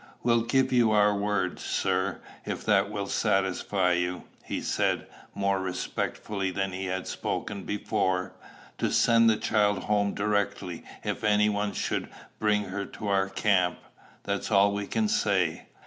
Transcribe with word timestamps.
"We'll 0.23 0.41
give 0.41 0.73
you 0.73 0.89
our 0.89 1.15
word, 1.15 1.59
sir, 1.59 2.21
if 2.43 2.65
that 2.65 2.89
will 2.89 3.05
satisfy 3.05 3.93
you," 3.93 4.23
he 4.43 4.59
said, 4.59 5.05
more 5.35 5.59
respectfully 5.61 6.49
than 6.49 6.71
he 6.71 6.85
had 6.85 7.05
spoken 7.05 7.65
before, 7.65 8.33
"to 8.79 8.89
send 8.89 9.29
the 9.29 9.37
child 9.37 9.83
home 9.83 10.15
directly 10.15 10.83
if 11.03 11.23
any 11.23 11.49
one 11.49 11.73
should 11.73 12.09
bring 12.39 12.63
her 12.63 12.85
to 12.85 13.09
our 13.09 13.29
camp. 13.29 13.77
That's 14.23 14.49
all 14.49 14.73
we 14.73 14.87
can 14.87 15.07
say." 15.07 15.67